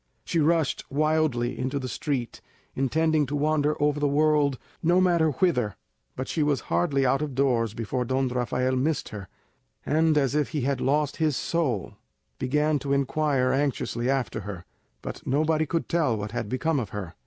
[0.25, 2.41] She rushed wildly into the street,
[2.73, 5.75] intending to wander over the world, no matter whither;
[6.15, 9.27] but she was hardly out of doors before Don Rafael missed her,
[9.85, 11.93] and, as if he had lost his soul,
[12.39, 14.65] began to inquire anxiously after her;
[15.03, 17.13] but nobody could tell what had become of her.